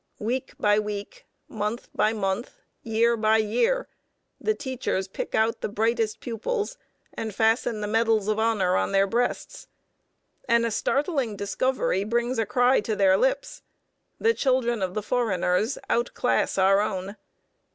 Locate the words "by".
0.57-0.79, 1.93-2.11, 3.15-3.37